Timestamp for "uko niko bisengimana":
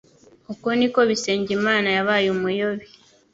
0.51-1.87